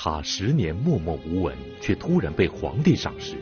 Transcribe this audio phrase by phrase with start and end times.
[0.00, 3.34] 他十年默默无闻，却突然被皇帝赏识，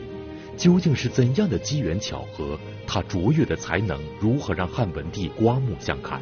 [0.57, 2.59] 究竟是怎样的机缘巧合？
[2.87, 6.19] 他卓越的才能如何让汉文帝刮目相看？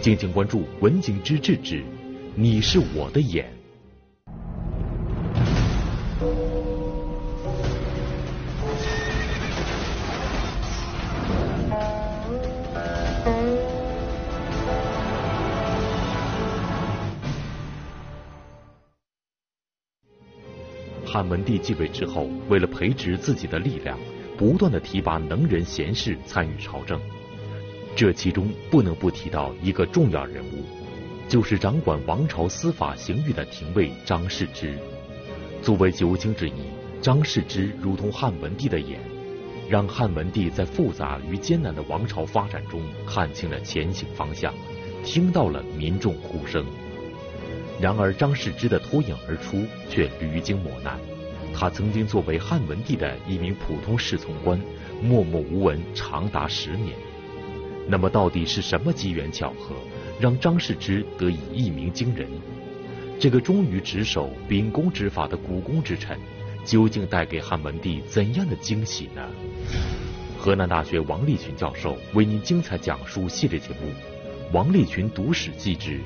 [0.00, 1.84] 敬请关注《文景之治之
[2.34, 3.52] 你是我的眼》。
[21.16, 23.98] 汉文帝继位之后，为了培植自己的力量，
[24.36, 27.00] 不断的提拔能人贤士参与朝政。
[27.94, 30.62] 这其中不能不提到一个重要人物，
[31.26, 34.78] 就是掌管王朝司法刑狱的廷尉张释之。
[35.62, 36.52] 作为九卿之一，
[37.00, 39.00] 张释之如同汉文帝的眼，
[39.70, 44.52] 让汉文帝在复杂与艰难的王朝发展中看清了前行方向，
[45.02, 46.62] 听到了民众呼声。
[47.80, 50.98] 然而，张释之的脱颖而出却屡经磨难。
[51.54, 54.60] 他曾经作为汉文帝的一名普通侍从官，
[55.02, 56.94] 默默无闻长达十年。
[57.86, 59.74] 那么，到底是什么机缘巧合，
[60.18, 62.28] 让张释之得以一鸣惊人？
[63.18, 66.18] 这个忠于职守、秉公执法的股肱之臣，
[66.64, 69.22] 究竟带给汉文帝怎样的惊喜呢？
[70.38, 73.88] 河南大学王立群教授为您精彩讲述系列节目
[74.52, 75.98] 《王立群读史记之》。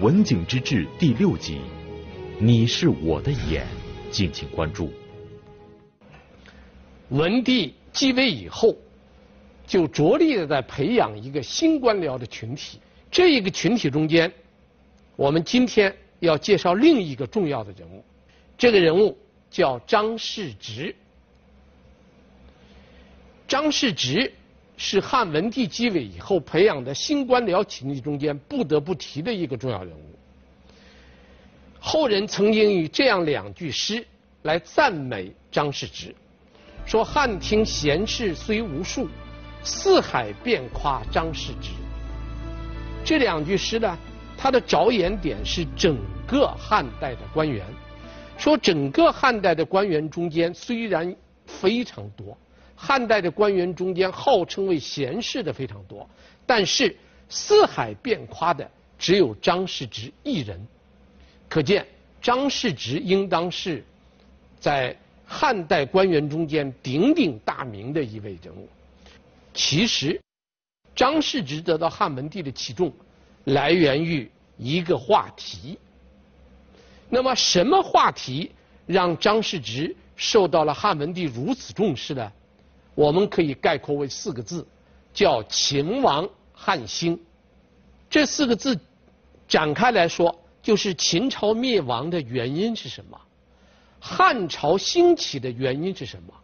[0.00, 1.60] 文景之治第六集，
[2.38, 3.66] 你是我的眼，
[4.10, 4.90] 敬请关注。
[7.10, 8.74] 文帝继位以后，
[9.66, 12.80] 就着力的在培养一个新官僚的群体。
[13.10, 14.32] 这一个群体中间，
[15.16, 18.02] 我们今天要介绍另一个重要的人物，
[18.56, 19.18] 这个人物
[19.50, 20.96] 叫张世直。
[23.46, 24.32] 张世直。
[24.82, 30.18] 是汉文帝继位以后培养的新官僚群体中间不得不提的一个重要人物。
[31.78, 34.02] 后人曾经以这样两句诗
[34.40, 36.14] 来赞美张士之，
[36.86, 39.06] 说：“汉廷贤士虽无数，
[39.62, 41.72] 四海遍夸张士之。”
[43.04, 43.98] 这两句诗呢，
[44.34, 47.66] 它的着眼点是整个汉代的官员，
[48.38, 51.14] 说整个汉代的官员中间虽然
[51.44, 52.34] 非常多。
[52.82, 56.08] 汉代的官员中间，号称为贤士的非常多，
[56.46, 56.96] 但是
[57.28, 58.68] 四海遍夸的
[58.98, 60.58] 只有张释之一人。
[61.46, 61.86] 可见
[62.22, 63.84] 张释之应当是
[64.58, 64.96] 在
[65.26, 68.66] 汉代官员中间鼎鼎大名的一位人物。
[69.52, 70.18] 其实，
[70.96, 72.90] 张释之得到汉文帝的器重，
[73.44, 75.78] 来源于一个话题。
[77.10, 78.50] 那么，什么话题
[78.86, 82.32] 让张释之受到了汉文帝如此重视呢？
[83.00, 84.66] 我们可以概括为四个字，
[85.14, 87.18] 叫“秦王汉兴”。
[88.10, 88.78] 这四个字
[89.48, 93.18] 展开来说，就是秦朝灭亡的原因是什么？
[94.00, 96.34] 汉朝兴起的原因是什么？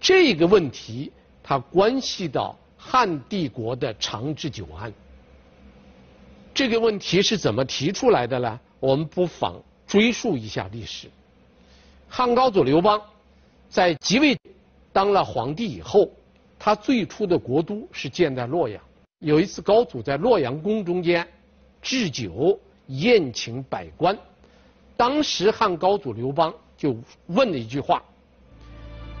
[0.00, 4.90] 这个问题它关系到汉帝国的长治久安。
[6.54, 8.58] 这个问题是怎么提出来的呢？
[8.80, 11.10] 我们不妨追溯一下历史。
[12.08, 12.98] 汉高祖刘邦
[13.68, 14.38] 在即位。
[14.96, 16.10] 当了皇帝以后，
[16.58, 18.82] 他最初的国都是建在洛阳。
[19.18, 21.28] 有一次，高祖在洛阳宫中间
[21.82, 24.16] 置酒宴请百官，
[24.96, 26.96] 当时汉高祖刘邦就
[27.26, 28.02] 问了一句话：“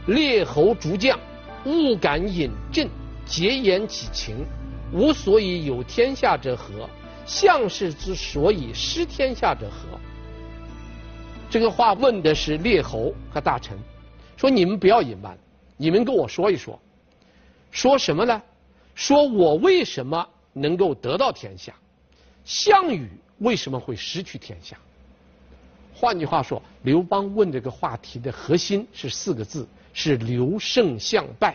[0.08, 1.20] 列侯诸将，
[1.66, 2.88] 勿敢饮鸩，
[3.26, 4.46] 节言其情。
[4.94, 6.88] 吾所以有天下者何？
[7.26, 9.98] 项氏之所以失天下者何？”
[11.50, 13.76] 这个话问的是列侯和大臣，
[14.38, 15.36] 说你们不要隐瞒。
[15.76, 16.80] 你们跟我说一说，
[17.70, 18.42] 说什么呢？
[18.94, 21.74] 说我为什么能够得到天下？
[22.46, 23.10] 项羽
[23.40, 24.78] 为什么会失去天下？
[25.94, 31.54] 换句话说，刘邦问这个话题的核心是四个字：是刘胜项败。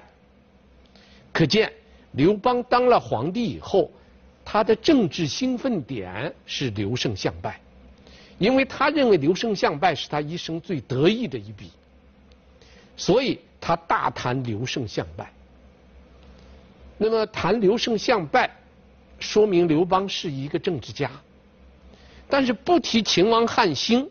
[1.34, 1.74] 可见
[2.12, 3.90] 刘邦当了皇帝以后，
[4.46, 7.60] 他的政治兴奋点是刘胜项败，
[8.38, 11.72] 因为他认为刘胜项败是他一生最得意的一笔，
[12.96, 13.40] 所以。
[13.62, 15.32] 他大谈刘胜项败，
[16.98, 18.50] 那么谈刘胜项败，
[19.20, 21.08] 说明刘邦是一个政治家；
[22.28, 24.10] 但是不提秦王汉兴，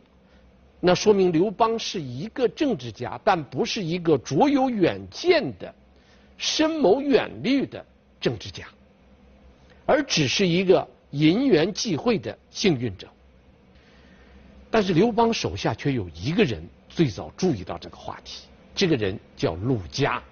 [0.79, 5.75] 那说明刘邦是一个政治家，但不是一个卓有远见的、
[6.39, 7.85] 深谋远虑的
[8.21, 8.65] 政治家，
[9.85, 13.09] 而只是一个因缘际会的幸运者。
[14.71, 18.45] 但是刘邦手下却有一个人最早注意到这个话题。
[18.75, 20.23] 这个人叫陆嘉。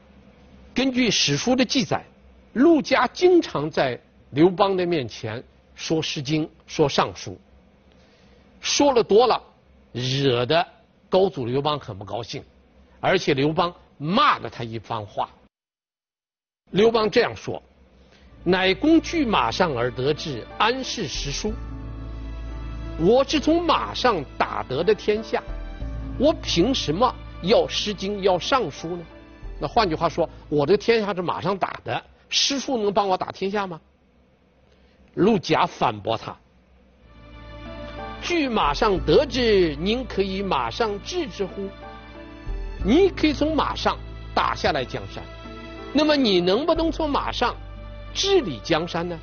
[0.75, 2.05] 根据史书的记载，
[2.53, 4.01] 陆嘉经常在
[4.31, 5.43] 刘邦的面前
[5.75, 7.33] 说《诗经》、说《尚书》，
[8.61, 9.43] 说了多了，
[9.93, 10.67] 惹得
[11.09, 12.43] 高祖刘邦很不高兴，
[13.01, 15.29] 而且刘邦骂了他一番话。
[16.71, 17.63] 刘邦这样说
[18.45, 21.53] ：“乃公据马上而得志，安是诗书？
[23.01, 25.43] 我是从马上打得的天下，
[26.19, 29.05] 我凭什么要诗经要尚书呢？
[29.61, 33.81] 那换句话说，我这个天下是马上打的，诗书能帮我打天下吗？”
[35.15, 36.37] 陆贾反驳他。
[38.21, 41.69] 据马上得之，您可以马上治之乎？
[42.85, 43.97] 你可以从马上
[44.35, 45.25] 打下来江山，
[45.93, 47.57] 那么你能不能从马上
[48.15, 49.19] 治理江山呢？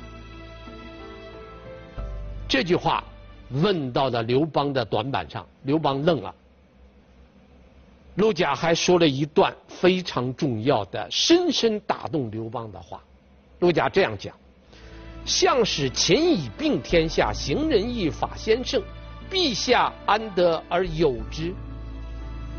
[2.48, 3.02] 这句话
[3.50, 6.34] 问到了刘邦的短板上，刘邦愣了。
[8.16, 13.02] 陆贾还说了一段非常重要的、深深打动刘邦的话。
[13.60, 14.34] 陆贾这样讲。
[15.24, 18.80] 相使秦以并天下，行仁义，法先圣，
[19.30, 21.52] 陛下安得而有之？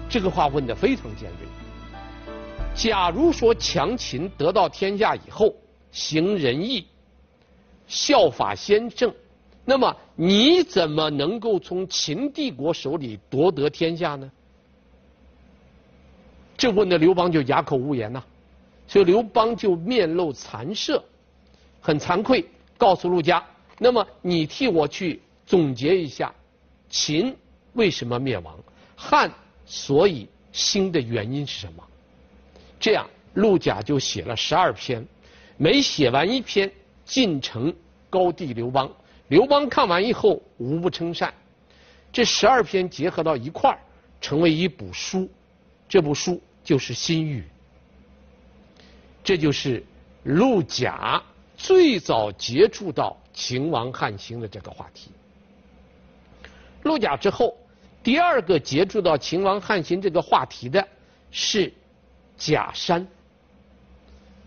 [0.10, 1.48] 这个话问得非常尖锐。
[2.76, 5.56] 假如说强秦得到天下以后，
[5.92, 6.86] 行仁义，
[7.88, 9.12] 效法先圣，
[9.64, 14.30] 那么你怎么能够从秦帝国手里夺得天下呢？
[16.58, 18.24] 这问的刘邦就哑口无言呐，
[18.88, 21.04] 所以刘邦就面露惭色，
[21.80, 22.44] 很惭愧。
[22.78, 23.44] 告诉陆贾，
[23.80, 26.34] 那么你替我去总结一下，
[26.90, 27.36] 秦
[27.74, 28.56] 为什么灭亡，
[28.96, 29.32] 汉
[29.66, 31.84] 所以兴的原因是什么？
[32.80, 35.04] 这样陆贾就写了十二篇，
[35.58, 36.72] 每写完一篇，
[37.04, 37.74] 进呈
[38.10, 38.92] 高帝刘邦，
[39.28, 41.34] 刘邦看完以后无不称善。
[42.12, 43.80] 这十二篇结合到一块儿，
[44.22, 45.28] 成为一部书，
[45.88, 47.42] 这部书就是《新语》，
[49.24, 49.84] 这就是
[50.24, 51.22] 陆贾。
[51.60, 55.10] 最早接触到秦王汉兴的这个话题，
[56.84, 57.58] 陆贾之后，
[58.04, 60.88] 第二个接触到秦王汉兴这个话题的
[61.32, 61.74] 是
[62.38, 63.08] 贾山，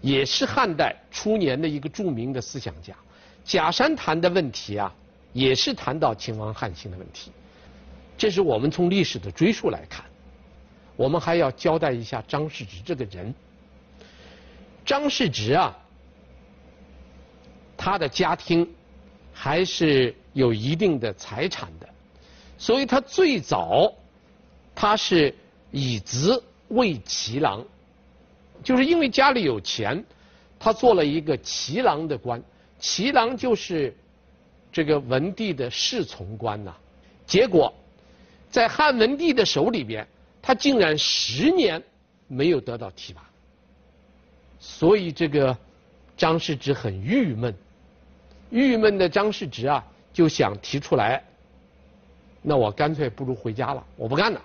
[0.00, 2.94] 也是汉代初年的一个著名的思想家。
[3.44, 4.94] 贾山谈的问题啊，
[5.32, 7.32] 也是谈到秦王汉兴的问题。
[8.16, 10.04] 这是我们从历史的追溯来看，
[10.96, 13.34] 我们还要交代一下张世直这个人。
[14.84, 15.76] 张世直啊。
[17.82, 18.68] 他的家庭
[19.32, 21.88] 还是有一定的财产的，
[22.58, 23.90] 所以他最早
[24.74, 25.34] 他是
[25.70, 27.64] 以子为骑郎，
[28.62, 30.04] 就是因为家里有钱，
[30.58, 32.42] 他做了一个骑郎的官。
[32.78, 33.96] 骑郎就是
[34.70, 36.76] 这个文帝的侍从官呐。
[37.26, 37.72] 结果
[38.50, 40.06] 在汉文帝的手里边，
[40.42, 41.82] 他竟然十年
[42.26, 43.22] 没有得到提拔，
[44.58, 45.56] 所以这个
[46.16, 47.54] 张世直很郁闷。
[48.50, 51.22] 郁闷的张世直啊，就想提出来，
[52.42, 54.40] 那我干脆不如回家了，我不干了。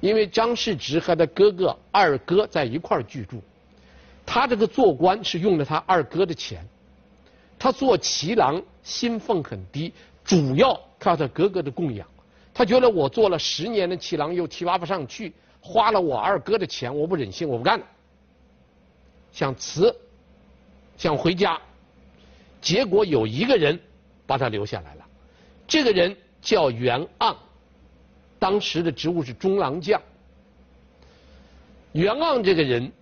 [0.00, 3.40] 因为张世直和他哥哥二哥在一块儿居住，
[4.24, 6.66] 他这个做官是用了他二哥的钱，
[7.58, 9.92] 他做骑郎薪俸很低，
[10.24, 12.08] 主要靠他哥哥的供养。
[12.60, 17.86] 他觉得我做了十年的骑郎又提拔不上去，花了我二哥的钱，我不忍心，我不干了，
[19.32, 19.96] 想辞，
[20.98, 21.58] 想回家。
[22.60, 23.80] 结果有一个人
[24.26, 25.06] 把他留下来了，
[25.66, 27.34] 这个人叫袁盎，
[28.38, 29.98] 当时的职务是中郎将。
[31.92, 32.92] 袁盎这个人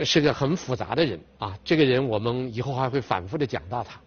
[0.00, 4.00] 是个很复杂的人啊，这个人我们以后还会反复的讲到他。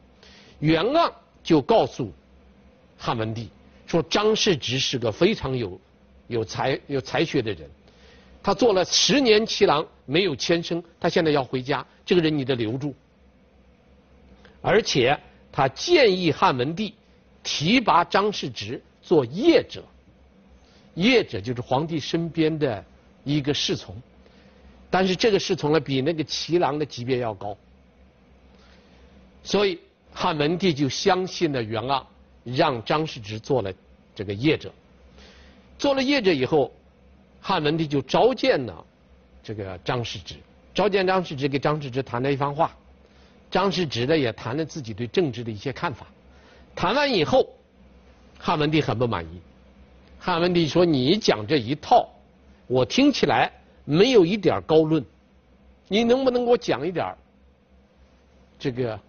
[0.59, 1.09] 袁盎
[1.41, 2.11] 就告诉
[2.97, 3.49] 汉文帝
[3.89, 5.81] 说，张世直是个非常有
[6.27, 7.67] 有才有才学的人，
[8.43, 12.93] 他做了十年骑郎没有迁升，他现在要回家，这个人你得留住。
[14.61, 15.19] 而且
[15.51, 16.93] 他建议汉文帝
[17.41, 19.83] 提拔张世直做谒者，
[20.95, 22.85] 谒者就是皇帝身边的
[23.23, 23.95] 一个侍从，
[24.91, 27.57] 但是这个侍从呢，比那个骑郎的级别要高，
[29.43, 29.79] 所以
[30.13, 32.03] 汉文帝就相信了袁盎，
[32.43, 33.71] 让张世直做了
[34.15, 34.71] 这个业者。
[35.77, 36.71] 做了业者以后，
[37.39, 38.85] 汉文帝就召见了
[39.41, 40.35] 这个张世直，
[40.73, 42.75] 召见张世直，给张世直谈了一番话。
[43.49, 46.05] 张世直呢也谈了自己对政治的一些看法，
[46.75, 47.47] 谈完以后，
[48.37, 49.41] 汉文帝很不满意。
[50.19, 52.09] 汉文帝说：“你讲这一套，
[52.67, 53.51] 我听起来
[53.85, 55.03] 没有一点高论，
[55.87, 57.15] 你能不能给我讲一点
[58.59, 58.99] 这个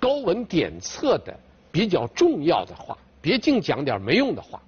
[0.00, 1.38] 高文典策的
[1.78, 2.98] 比较重要的话？
[3.20, 4.60] 别净讲点没用的话。”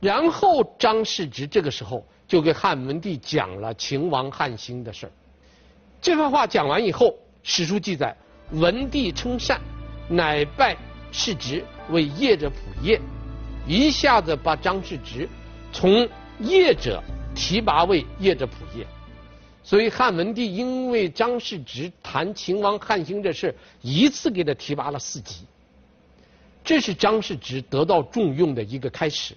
[0.00, 5.12] 然后张世直这个时候就给汉文帝讲了秦王汉兴的事儿。
[6.00, 7.14] 这番话讲完以后。
[7.44, 8.14] 史书记载，
[8.50, 9.58] 文帝称善，
[10.08, 10.76] 乃拜
[11.10, 13.00] 世直为驿者仆射，
[13.66, 15.26] 一下子把张世直
[15.72, 16.06] 从
[16.40, 17.02] 业者
[17.34, 18.84] 提拔为业者仆射。
[19.62, 25.46] 所以汉文帝因为张世直谈秦王汉兴这事，一次给他提拔了四级。
[26.68, 29.34] 这是张世直得到重用的一个开始。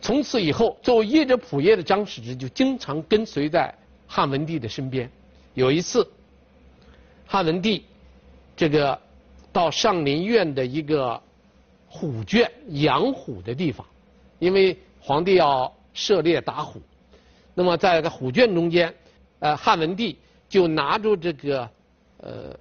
[0.00, 3.72] 从此以后，作为业者仆射的张世直就经常跟随在
[4.08, 5.08] 汉文帝的身边。
[5.54, 6.04] 有一次，
[7.24, 7.84] 汉文帝
[8.56, 9.00] 这个
[9.52, 11.22] 到上林苑的一个
[11.88, 13.86] 虎圈养虎的地方，
[14.40, 16.82] 因为皇帝要射猎打虎，
[17.54, 18.92] 那么在虎圈中间，
[19.38, 21.70] 呃，汉文帝就拿着这个
[22.16, 22.58] 呃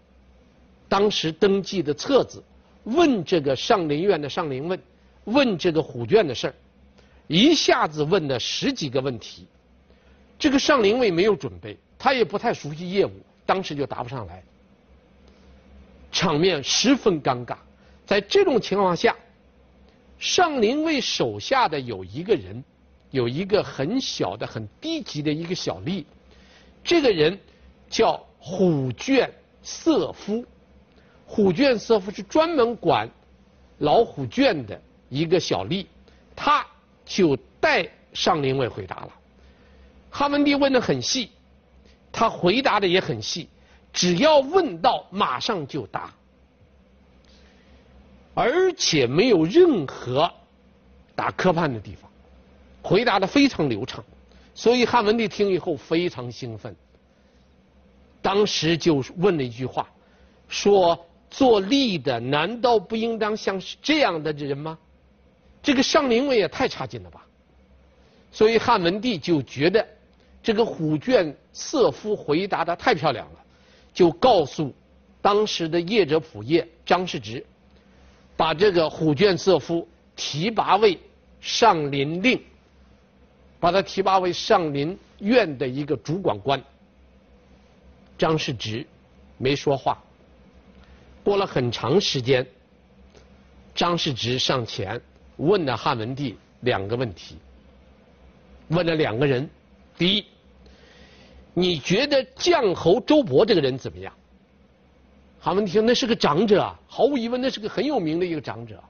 [0.90, 2.44] 当时登记的册子，
[2.84, 4.78] 问这个上林苑的上林问，
[5.26, 6.56] 问这个虎卷的事儿。
[7.28, 9.48] 一下子问了十几个问题，
[10.40, 13.12] 这个上林尉没有准备，他也不太熟悉业务，
[13.46, 14.44] 当时就答不上来，
[16.12, 17.56] 场面十分尴尬。
[18.04, 19.16] 在这种情况下，
[20.18, 22.64] 上林尉手下的有一个人，
[23.12, 26.04] 有一个很小的、很低级的一个小吏，
[26.84, 27.40] 这个人
[27.88, 29.32] 叫虎卷
[29.62, 30.44] 色夫，
[31.30, 33.08] 虎圈色夫是专门管
[33.78, 35.86] 老虎圈的一个小吏，
[36.36, 36.66] 他。
[37.10, 39.10] 就代上林卫回答了。
[40.12, 41.32] 汉文帝问的很细，
[42.12, 43.50] 他回答的也很细，
[43.92, 46.14] 只要问到马上就答，
[48.36, 50.32] 而且没有任何
[51.16, 52.08] 打磕绊的地方，
[52.84, 54.06] 回答的非常流畅，
[54.54, 56.76] 所以汉文帝听以后非常兴奋，
[58.22, 59.90] 当时就问了一句话，
[60.48, 64.78] 说做吏的难道不应当像是这样的人吗？
[65.62, 67.26] 这个上林尉也太差劲了吧！
[68.32, 69.86] 所以汉文帝就觉得
[70.42, 73.40] 这个虎圈色夫回答的太漂亮了，
[73.94, 74.74] 就告诉
[75.22, 77.46] 当时的业者仆射张世直，
[78.38, 80.98] 把这个虎圈色夫提拔为
[81.42, 82.42] 上林令，
[83.60, 86.64] 把他提拔为上林苑的一个主管官。
[88.18, 88.88] 张世直
[89.38, 90.02] 没说话。
[91.30, 92.44] 过了很长时间，
[93.76, 95.00] 张世直上前。
[95.38, 97.38] 问了汉文帝两个问题，
[98.70, 99.48] 问了两个人。
[99.96, 100.26] 第一，
[101.54, 104.12] 你觉得将侯周勃这个人怎么样？
[105.40, 108.84] 汉文帝说那是个长者啊，毫无疑问那是个很有名的一个长者。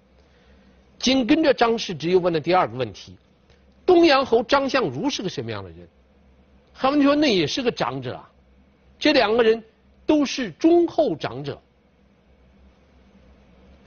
[0.98, 3.18] 紧跟着张世直又问了第二个问题：
[3.86, 5.86] 东阳侯张相如是个什么样的人？
[6.72, 8.32] 汉文帝说那也是个长者啊。
[8.98, 9.62] 这两个人
[10.06, 11.62] 都是忠厚长者。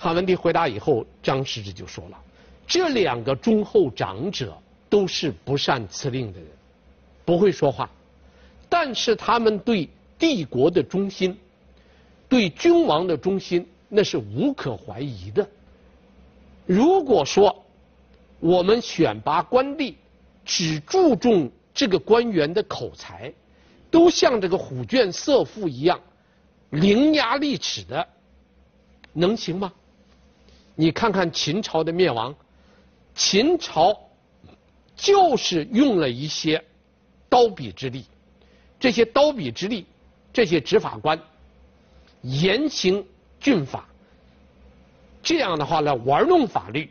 [0.03, 2.19] 汉文帝回答以后，张世之就说了。
[2.67, 4.59] 这两个忠厚长者
[4.91, 6.49] 都是不善辞令的人，
[7.25, 7.89] 不会说话，
[8.69, 11.39] 但是他们对帝国的忠心，
[12.29, 15.49] 对君王的忠心，那是无可怀疑的。
[16.67, 17.65] 如果说
[18.41, 19.95] 我们选拔官吏
[20.45, 23.33] 只注重这个官员的口才，
[23.89, 26.01] 都像这个虎圈色夫一样
[26.71, 28.09] 伶牙俐齿的，
[29.13, 29.73] 能行吗？
[30.75, 32.35] 你看看秦朝的灭亡。
[33.15, 33.95] 秦朝
[34.97, 36.65] 就是用了一些
[37.29, 38.07] 刀笔之力，
[38.81, 39.85] 这些刀笔之力，
[40.33, 41.21] 这些执法官
[42.23, 43.07] 严刑
[43.39, 43.87] 峻法，
[45.23, 46.91] 这样的话来玩弄法律，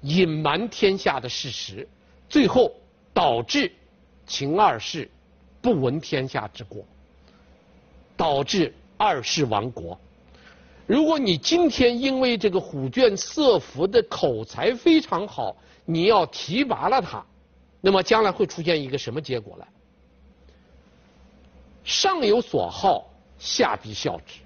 [0.00, 1.88] 隐瞒天下的事实，
[2.28, 2.74] 最后
[3.12, 3.70] 导致
[4.26, 5.08] 秦二世
[5.62, 6.84] 不闻天下之过，
[8.16, 9.96] 导致二世亡国。
[10.86, 17.24] 如果你今天因为这个虎圈色夫的口才非常好，你要提拔了他，
[17.80, 19.64] 那么将来会出现一个什么结果呢？
[21.84, 23.06] 上有所好，
[23.38, 24.40] 下必效之，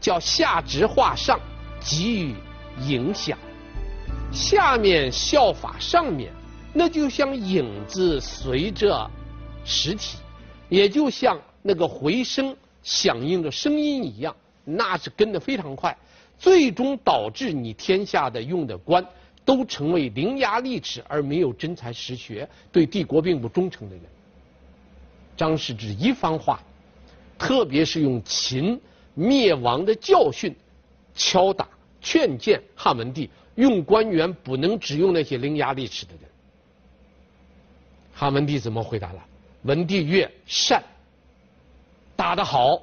[0.00, 1.40] 叫下直化上，
[1.80, 2.34] 给予
[2.86, 3.36] 影响；
[4.32, 6.32] 下面效法上面，
[6.72, 9.10] 那就像影子随着
[9.64, 10.18] 实体，
[10.68, 14.34] 也就像那个回声响应着声音一样。
[14.76, 15.96] 那是跟得非常快，
[16.38, 19.04] 最终导致你天下的用的官
[19.44, 24.04] 都成为伶牙俐齿而没有真才实学、对帝国并不忠诚的人。
[25.36, 26.60] 张世之一番话，
[27.38, 28.78] 特别是用秦
[29.14, 30.54] 灭亡的教训
[31.14, 31.66] 敲打
[32.00, 36.22] 劝谏汉文帝，用官员不能只用那些伶牙俐齿的人。
[38.12, 39.24] 汉文帝怎么回答了？
[39.62, 40.82] 文帝曰：善，
[42.14, 42.82] 打得好。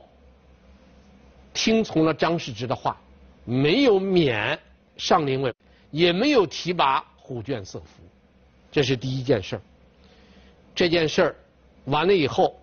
[1.55, 2.95] 听从了张世直的话，
[3.45, 4.59] 没有免
[4.97, 5.51] 上林卫，
[5.89, 8.03] 也没有提拔虎圈色夫，
[8.71, 9.62] 这是第一件事儿。
[10.75, 11.35] 这件事儿
[11.85, 12.59] 完了以后，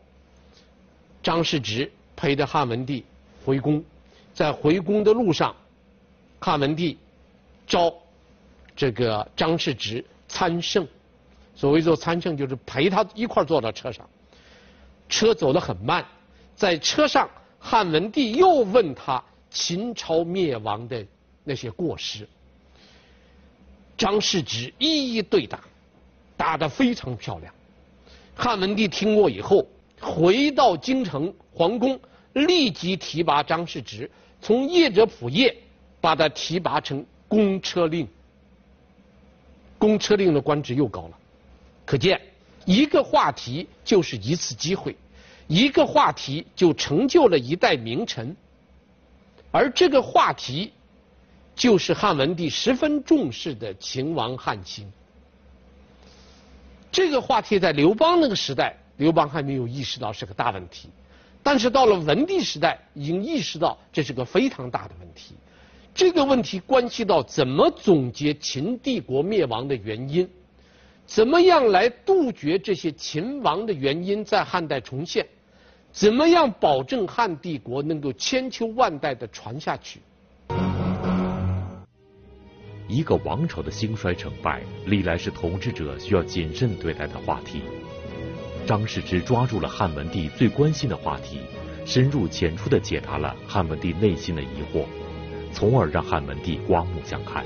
[1.22, 3.04] 张世直陪着汉文帝
[3.44, 3.82] 回宫，
[4.34, 5.56] 在回宫的路上，
[6.38, 6.98] 汉文帝
[7.66, 7.92] 召
[8.76, 10.86] 这个张世直参圣。
[11.54, 14.06] 所谓做参圣，就是陪他一块儿坐到车上。
[15.08, 16.04] 车走得很慢，
[16.54, 17.28] 在车上，
[17.64, 21.06] 汉文帝又问他秦朝灭亡的
[21.44, 22.28] 那些过失。
[23.96, 25.60] 张世直一一对答，
[26.36, 27.54] 答得非常漂亮。
[28.34, 29.64] 汉文帝听过以后，
[30.00, 31.98] 回到京城皇宫，
[32.32, 35.54] 立即提拔张世直，从业者仆射
[36.00, 38.08] 把他提拔成公车令。
[39.78, 41.18] 公车令的官职又高了。
[41.84, 42.20] 可见，
[42.64, 44.96] 一个话题就是一次机会，
[45.46, 48.34] 一个话题就成就了一代名臣，
[49.50, 50.72] 而这个话题
[51.54, 54.90] 就是汉文帝十分重视的秦王汉兴。
[56.90, 60.88] 这个话题在刘邦那个时代，刘邦还没有意识到是个大问题，
[61.42, 65.34] 但是到了文帝时代，已经意识到这是个非常大的问题。
[65.94, 70.28] 这个问题关系到怎么总结秦帝国灭亡的原因。
[71.06, 75.26] 怎么样来杜绝这些秦亡的原因在汉代重现？
[75.90, 80.00] 怎么样保证汉帝国能够千秋万代的传下去？
[82.88, 87.60] 一个王朝的兴衰成败，历来是统治者需要谨慎对待的话题。
[88.66, 91.40] 张世之抓住了汉文帝最关心的话题，
[91.84, 94.84] 深入浅出地解答了汉文帝内心的疑惑，
[95.52, 97.44] 从而让汉文帝刮目相看。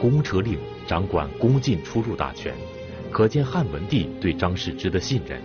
[0.00, 2.54] 公车令掌管宫禁出入大权。
[3.16, 5.40] 可见汉文帝对张世之的信任，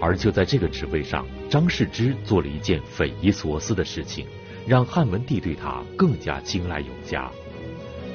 [0.00, 4.26] 而就在这个职位上，张世之做了一件匪夷所思的事情，
[4.66, 7.30] 让汉文帝对他更加青睐有加。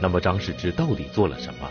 [0.01, 1.69] 那么张世之到底做了什么？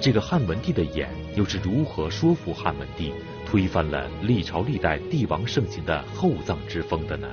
[0.00, 3.12] 这个汉文帝的眼又是如何说服汉文帝
[3.44, 7.28] 推翻了历朝历代帝王盛行的厚葬之风的呢？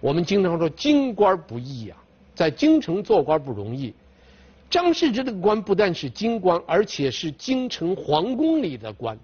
[0.00, 1.98] 我们经常说京官不易啊，
[2.34, 3.92] 在京城做官不容易。
[4.70, 9.18] 张世直的官不但是京官，而且是京城皇宫里的官，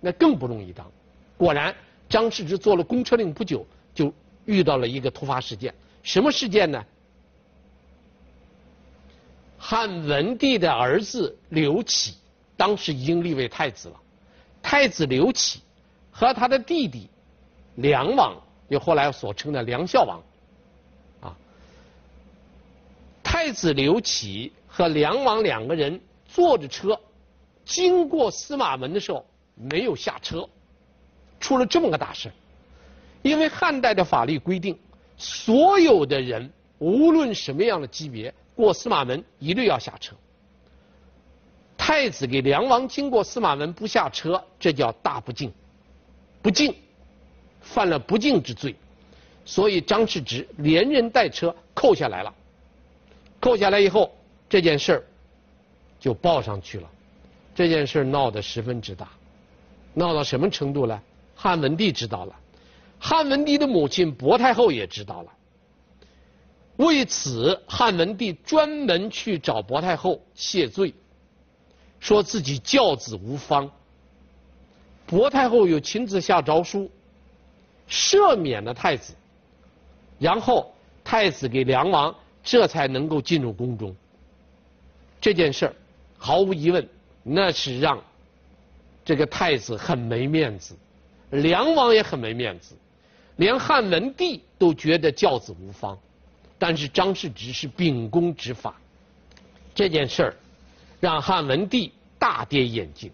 [0.00, 0.88] 那更不容易当。
[1.36, 1.74] 果然，
[2.08, 4.12] 张世之做了公车令不久，就
[4.44, 5.74] 遇到了一个突发事件。
[6.04, 6.84] 什么事件呢？
[9.58, 12.14] 汉文帝的儿子刘启，
[12.56, 14.00] 当时已经立为太子了。
[14.62, 15.60] 太子刘启
[16.12, 17.08] 和他的弟弟
[17.76, 20.22] 梁王，又后来所称的梁孝王，
[21.20, 21.36] 啊，
[23.24, 24.52] 太子刘启。
[24.76, 26.98] 和梁王两个人坐着车
[27.64, 30.48] 经过司马门的时候，没有下车，
[31.38, 32.28] 出了这么个大事。
[33.22, 34.76] 因为汉代的法律规定，
[35.16, 40.16] 所有的人无论什么样的级别过司马门一律要下车。
[41.78, 45.52] 太子给梁王经过司马门不下车，这叫大不敬，
[46.42, 46.74] 不敬，
[47.60, 48.74] 犯了不敬之罪，
[49.44, 52.34] 所以张世直连人带车扣下来了。
[53.38, 54.12] 扣下来以后。
[54.48, 55.04] 这件事儿
[55.98, 56.88] 就报上去了，
[57.54, 59.08] 这件事儿闹得十分之大，
[59.94, 61.00] 闹到什么程度呢？
[61.34, 62.34] 汉文帝知道了，
[62.98, 65.32] 汉文帝的母亲薄太后也知道了。
[66.76, 70.94] 为此，汉文帝专门去找薄太后谢罪，
[71.98, 73.70] 说自己教子无方。
[75.06, 76.90] 薄太后又亲自下诏书，
[77.88, 79.14] 赦免了太子，
[80.18, 83.94] 然后太子给梁王，这才能够进入宫中。
[85.24, 85.74] 这件事儿，
[86.18, 86.86] 毫无疑问，
[87.22, 87.98] 那是让
[89.02, 90.76] 这个太子很没面子，
[91.30, 92.76] 梁王也很没面子，
[93.36, 95.98] 连汉文帝都觉得教子无方。
[96.58, 98.78] 但是张世直是秉公执法，
[99.74, 100.36] 这件事儿
[101.00, 103.10] 让汉文帝大跌眼镜。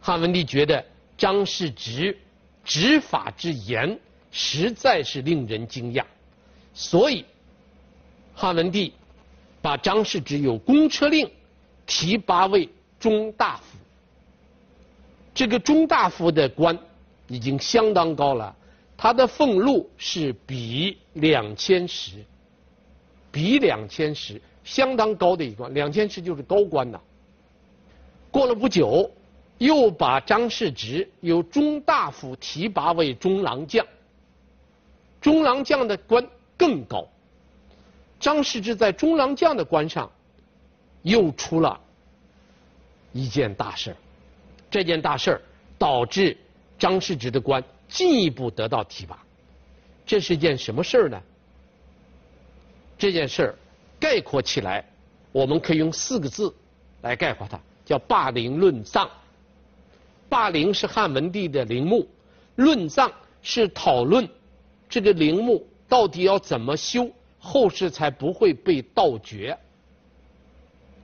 [0.00, 0.86] 汉文帝觉得
[1.18, 2.16] 张世直
[2.64, 3.98] 执法之严
[4.30, 6.04] 实在是令人惊讶，
[6.72, 7.24] 所以
[8.36, 8.92] 汉文帝。
[9.64, 11.26] 把张世直由公车令
[11.86, 12.68] 提拔为
[13.00, 13.78] 中大夫，
[15.34, 16.78] 这个中大夫的官
[17.28, 18.54] 已经相当高了，
[18.94, 22.22] 他的俸禄是比两千石，
[23.32, 27.00] 比两千石相当高的一官，两千石就是高官呐。
[28.30, 29.10] 过了不久，
[29.56, 33.86] 又把张世直由中大夫提拔为中郎将，
[35.22, 36.22] 中郎将的官
[36.54, 37.08] 更高。
[38.24, 40.10] 张世之在中郎将的官上
[41.02, 41.78] 又出了
[43.12, 43.94] 一件大事，
[44.70, 45.38] 这件大事
[45.76, 46.34] 导致
[46.78, 49.22] 张世之的官进一步得到提拔。
[50.06, 51.20] 这是件什么事呢？
[52.96, 53.54] 这件事
[54.00, 54.82] 概括起来，
[55.30, 56.50] 我们可以用四个字
[57.02, 59.06] 来概括它，叫霸陵论葬。
[60.30, 62.08] 霸陵是汉文帝的陵墓，
[62.56, 64.26] 论葬是讨论
[64.88, 67.10] 这个陵墓到底要怎么修。
[67.44, 69.56] 后世才不会被盗掘。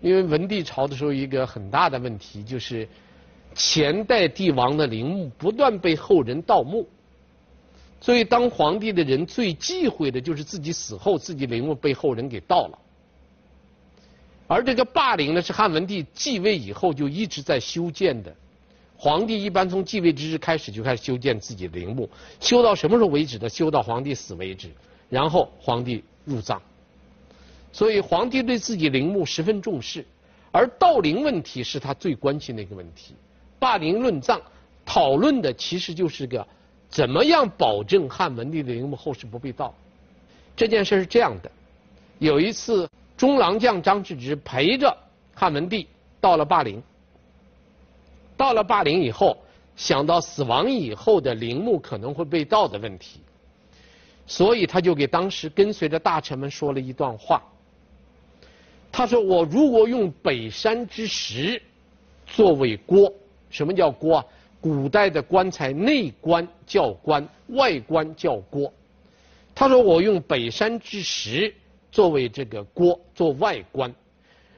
[0.00, 2.88] 因为文帝朝的时候，一个很大的问题就是
[3.54, 6.88] 前代帝王的陵墓不断被后人盗墓，
[8.00, 12.78] 所以当皇帝的人最忌讳的就是自己死后自己陵墓被后人给盗了。
[14.46, 18.34] 而这个霸陵呢，是汉文帝继位以后就一直在修建的。
[18.96, 22.08] 皇帝一般从继位之日开始就开始修建自己的陵墓，
[22.40, 23.48] 修到什么时候为止呢？
[23.48, 24.70] 修到皇帝死为止，
[25.08, 26.60] 然后皇帝入葬。
[27.72, 30.04] 所以皇帝对自己陵墓十分重视，
[30.50, 33.14] 而盗陵问题是他最关心的一个问题。
[33.58, 34.40] 霸陵论葬
[34.84, 36.46] 讨论的其实就是个
[36.88, 39.72] 怎么样保证汉文帝的陵墓后世不被盗。
[40.56, 41.50] 这件事是这样的：
[42.18, 44.96] 有一次，中郎将张世直陪着
[45.34, 45.86] 汉文帝
[46.20, 46.82] 到了霸陵。
[48.36, 49.36] 到了霸陵以后，
[49.76, 53.20] 想到死亡以后的陵墓可能会被盗的问题，
[54.30, 57.42] 所以他就给当时跟随着大臣们说了一段话。
[58.92, 61.60] 他说：“我如果用北山之石
[62.28, 63.12] 作为锅，
[63.50, 64.24] 什么叫锅啊？
[64.60, 68.70] 古代的棺材内棺叫棺，外棺叫椁。
[69.52, 71.52] 他说我用北山之石
[71.90, 73.92] 作为这个椁做外棺，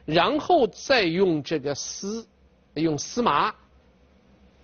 [0.05, 2.27] 然后再用这个丝，
[2.75, 3.55] 用丝麻。”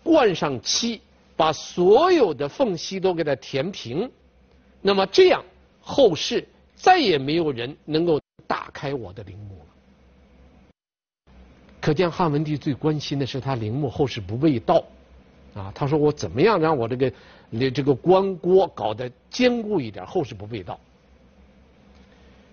[0.04, 1.00] 灌上漆，
[1.34, 4.10] 把所有的缝隙都给它填平，
[4.80, 5.44] 那么这样
[5.80, 11.34] 后世再也没有人能够打开我的陵墓了。
[11.80, 14.84] 可见汉文帝最关心的是他陵墓后世不被盗，
[15.54, 17.12] 啊，他说我怎么样让我这个
[17.70, 20.78] 这个棺椁搞得坚固一点，后世不被盗。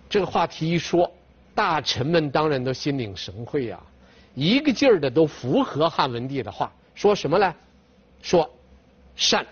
[0.08, 1.12] 这个话题一说，
[1.54, 3.80] 大臣们当然都心领神会呀，
[4.34, 6.72] 一个劲儿的都符合汉文帝的话。
[6.94, 7.54] 说什么呢？
[8.22, 8.48] 说
[9.16, 9.46] 善，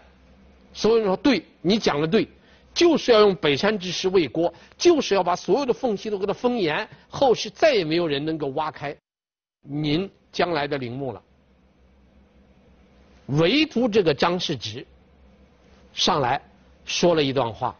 [0.73, 2.27] 所有人说对，你讲的对，
[2.75, 8.97] 就是要用北山之石为锅，就是要把所有的缝隙都给它封严，后世再也没有人能够挖开
[9.63, 11.23] 您将来的陵墓了。
[13.27, 14.87] 唯独这个张世直
[15.95, 16.43] 上来
[16.85, 17.75] 说了一段话。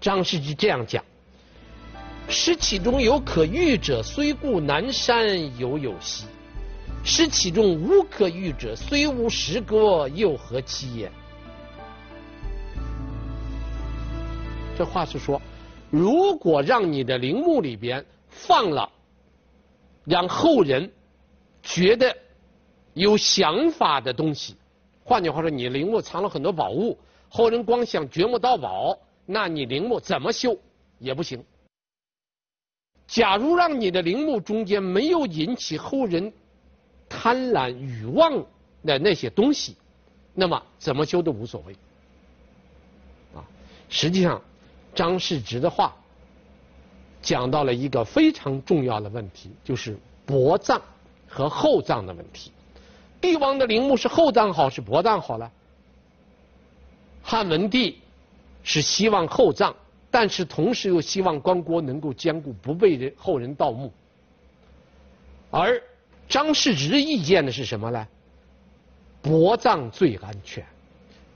[0.00, 1.02] 张世直这样讲：
[2.28, 6.26] 诗其中有可遇者，虽故南山犹有兮。
[7.04, 11.10] 诗其中无可遇者，虽无石阁，又何期也？
[14.76, 15.40] 这话是说，
[15.90, 18.90] 如果让你的陵墓里边放了
[20.04, 20.92] 让后人
[21.62, 22.16] 觉得
[22.94, 24.54] 有想法的东西，
[25.02, 30.56] 换句话说，你陵墓藏了很多宝物，后人光想掘墓盗宝，那你陵墓怎么修
[30.98, 31.42] 也不行。
[33.06, 36.32] 假如让你的陵墓中间没有引起后人。
[37.08, 38.44] 贪婪欲望
[38.84, 39.76] 的那些东西，
[40.34, 41.72] 那么怎么修都无所谓。
[43.32, 43.46] 啊，
[43.88, 44.42] 实际上，
[44.96, 45.94] 张世直的话
[47.22, 50.82] 讲到了一个非常重要的问题，就是薄葬
[51.28, 52.50] 和厚葬的问题。
[53.20, 55.48] 帝王的陵墓是厚葬好是薄葬好呢？
[57.22, 58.00] 汉文帝
[58.64, 59.74] 是希望厚葬，
[60.10, 63.92] 但是同时又希望棺椁能够坚固，不被人后人盗墓，
[65.50, 65.80] 而。
[66.28, 68.04] 张世直的意见呢是什么呢？
[69.22, 70.66] 薄葬最安全。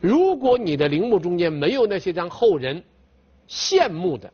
[0.01, 2.83] 如果你的陵墓中间没有那些让后人
[3.51, 4.33] 羡慕的、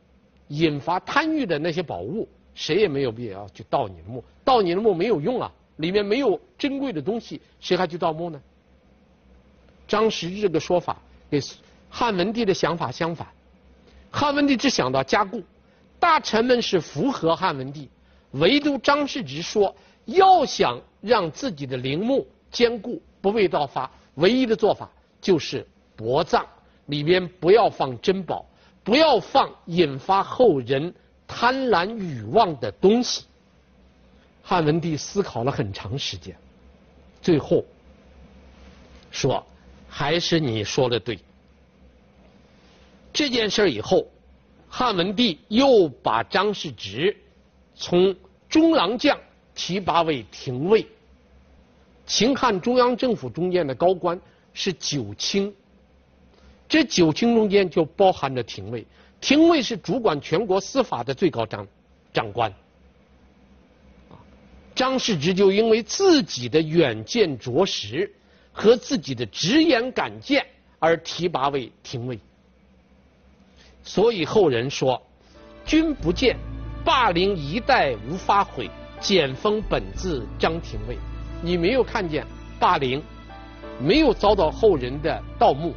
[0.49, 4.23] 引发贪欲的那些宝物，谁也没有必要去盗你的墓。
[4.45, 8.39] 盗你的墓没有用啊，里面没有珍贵的东西，谁还去盗墓呢？
[9.87, 11.01] 张世直这个说法
[11.31, 11.41] 跟
[11.89, 13.27] 汉文帝的想法相反。
[14.11, 15.41] 汉文帝只想到加固，
[15.99, 17.89] 大臣们是符合汉文帝，
[18.31, 19.75] 唯独张世直说。
[20.05, 26.45] 要想让自己的陵墓坚固不被盗发，唯一的做法就是薄葬，
[26.85, 28.45] 里边不要放珍宝，
[28.87, 30.95] 不要放引发后人
[31.27, 33.25] 贪婪欲望的东西。
[34.41, 36.33] 汉文帝思考了很长时间，
[37.21, 37.65] 最后
[39.11, 39.45] 说
[39.89, 41.19] ：“还是你说的对。”
[43.11, 44.07] 这件事以后，
[44.69, 47.13] 汉文帝又把张世直
[47.75, 48.15] 从
[48.47, 49.19] 中郎将。
[49.53, 50.87] 提拔为廷尉。
[52.05, 54.21] 秦汉中央政府中间的高官
[54.53, 55.51] 是九卿，
[56.67, 58.85] 这九卿中间就包含着廷尉。
[59.19, 61.67] 廷尉是主管全国司法的最高长
[62.13, 62.53] 长官。
[64.75, 68.13] 张世直就因为自己的远见卓识
[68.51, 70.45] 和自己的直言敢谏
[70.79, 72.19] 而提拔为廷尉。
[73.83, 75.01] 所以后人说
[75.65, 76.37] ：“君不见
[76.85, 80.97] 霸陵一代无发毁。”简封本字张廷尉，
[81.43, 82.25] 你没有看见
[82.59, 82.99] 霸陵
[83.79, 85.71] 没有遭到后人的盗墓，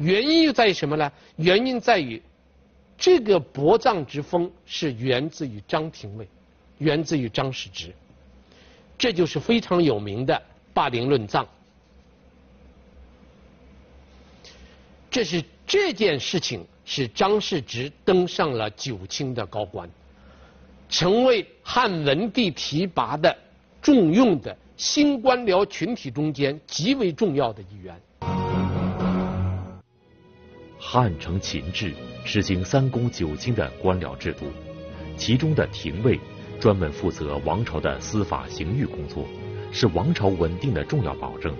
[0.00, 1.12] 原因又在于什么呢？
[1.36, 2.20] 原因在于
[2.96, 6.26] 这个薄葬之风是源自于张廷尉，
[6.78, 7.94] 源自于张世直，
[8.96, 11.46] 这就是非常有名的霸陵论葬。
[15.10, 19.86] 这是这件事情使张世直登上了九卿的高官，
[20.88, 23.36] 成为汉文帝提拔的
[23.82, 28.00] 重用的新官僚群体中间极为重要的一员。
[30.92, 34.46] 汉承秦制实行三公九卿的官僚制度，
[35.16, 36.18] 其中的廷尉
[36.58, 39.24] 专门负责王朝的司法刑狱工作，
[39.70, 41.54] 是王朝稳定的重要保证。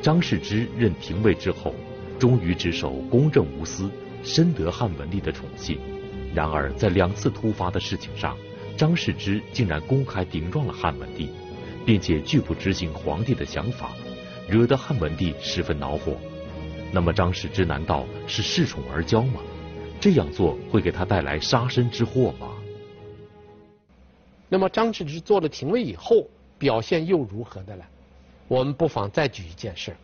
[0.00, 1.74] 张世之任廷尉之后，
[2.16, 3.90] 忠于职守，公正无私，
[4.22, 5.80] 深得汉文帝的宠信。
[6.32, 8.36] 然而，在两次突发的事情上，
[8.76, 11.28] 张世之竟然公开顶撞了汉文帝，
[11.84, 13.90] 并且拒不执行皇帝的想法，
[14.48, 16.16] 惹得汉文帝十分恼火。
[16.94, 19.40] 那么张世之难道是恃宠而骄吗？
[20.00, 22.54] 这样做会给他带来杀身之祸吗？
[24.48, 27.84] 那么张世之做了廷尉以后，表现又如何的呢？
[28.46, 29.96] 我们不妨再举一件事，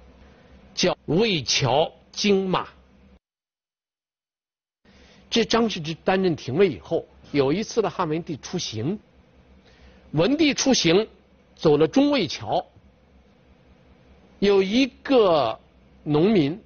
[0.75, 2.67] 叫魏桥惊马。
[5.31, 8.99] 这张世之担任廷尉以后，有一次的汉文帝出行，
[10.11, 11.07] 文帝出行
[11.55, 12.67] 走了中魏桥，
[14.41, 15.57] 有一个
[16.03, 16.61] 农民。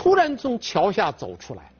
[0.00, 1.70] 突然从桥下走出来。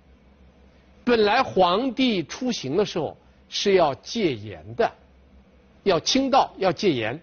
[1.05, 3.17] 本来皇帝出行的时候
[3.49, 4.93] 是要戒严的，
[5.85, 7.19] 要清道，要戒严，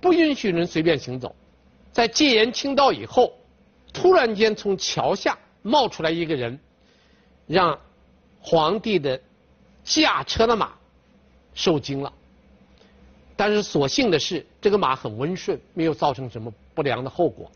[0.00, 1.36] 不允许人随便行走。
[1.92, 3.30] 在戒严清道以后，
[3.92, 6.58] 突然间从桥下冒出来一个人，
[7.46, 7.78] 让
[8.40, 9.20] 皇帝的
[9.84, 10.72] 驾车的马
[11.52, 12.10] 受惊了。
[13.36, 17.52] 但是所幸的是，这个马很温顺，没有造成什么不良的后果。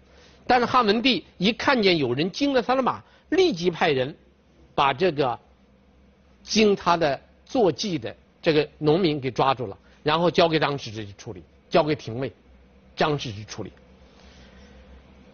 [0.50, 4.12] 但是汉文帝一看见有人惊了他的马，立即派人
[4.74, 5.38] 把这个
[6.42, 12.32] 惊他的坐骑的这个农民给抓住了，然后交给张世之去处理，交给廷尉
[12.96, 13.70] 张世之处理。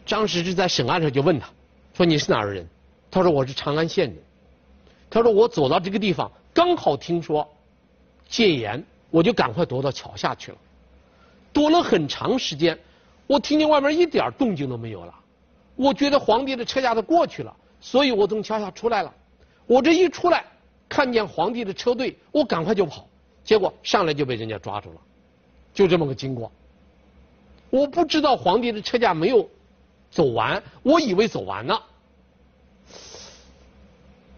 [0.05, 1.49] 张世之在审案时候就问他，
[1.95, 2.69] 说你是哪儿人？
[3.11, 4.19] 他说我是长安县人。
[5.09, 7.51] 他说我走到这个地方，刚好听说
[8.29, 10.59] 戒严，我就赶快躲到桥下去了，
[11.55, 12.79] 躲了很长时间。
[13.27, 15.15] 我听见外面一点动静都没有了，
[15.75, 19.13] 我觉得皇帝的车驾都过去了，所以我从桥下出来了。
[19.67, 20.45] 我这一出来，
[20.89, 23.09] 看见皇帝的车队，我赶快就跑，
[23.43, 25.01] 结果上来就被人家抓住了，
[25.75, 26.51] 就这么个经过。
[27.71, 29.49] 我不知道皇帝的车驾没有
[30.11, 31.83] 走完，我以为走完了，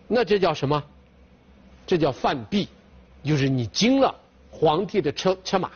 [0.07, 0.83] 那这叫什么？
[1.87, 2.67] 这叫犯裨，
[3.23, 4.15] 就是你惊了
[4.51, 5.71] 皇帝的车车马。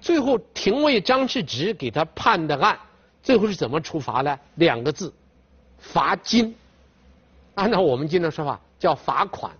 [0.00, 2.78] 最后，廷尉张世直给他判的案，
[3.22, 4.38] 最后是怎么处罚呢？
[4.56, 5.12] 两个字，
[5.78, 6.54] 罚金。
[7.54, 9.50] 按照我们今天说法，叫罚款。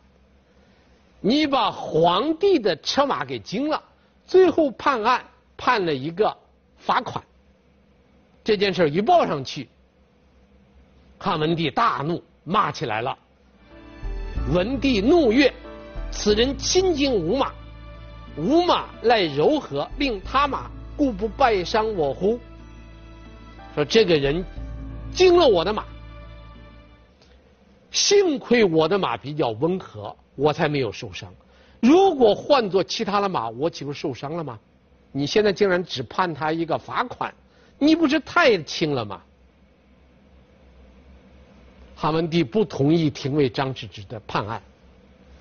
[1.21, 3.83] 你把皇帝的车马给惊了，
[4.27, 5.25] 最后判案
[5.57, 6.37] 判了一个
[6.79, 7.25] 罚款。
[8.45, 9.69] 这件事一报上去，
[11.19, 13.19] 汉文帝大怒，骂起来了。
[14.53, 15.53] 文帝怒曰
[16.13, 17.53] ：“此人亲金无马。”
[18.37, 22.39] 吾马赖柔和，令他马故不败伤我乎？
[23.75, 24.45] 说这个人
[25.13, 25.85] 惊了我的马，
[27.91, 31.33] 幸亏我的马比较温和，我才没有受伤。
[31.81, 34.59] 如果换做其他的马，我岂不是受伤了吗？
[35.13, 37.35] 你现在竟然只判他一个罚款，
[37.79, 39.23] 你不是太轻了吗？
[41.95, 44.63] 汉文帝不同意廷尉张世之的判案，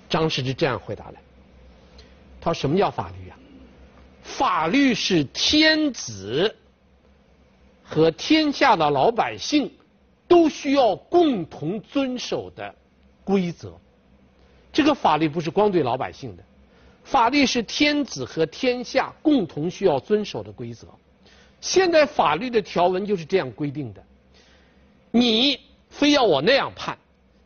[0.08, 1.16] 张世之这样回答了。
[2.46, 3.36] 他说：“什么叫法律啊？
[4.22, 6.56] 法律是天子
[7.84, 9.72] 和天下的老百姓
[10.28, 12.76] 都需要共同遵守的
[13.24, 13.76] 规则。
[14.72, 16.44] 这个法律不是光对老百姓的，
[17.04, 20.88] 法律是天子和天下共同需要遵守的规则。
[21.60, 24.04] 现在法律的条文就是这样规定的。
[25.10, 26.96] 你非要我那样判，